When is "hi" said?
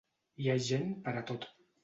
0.45-0.49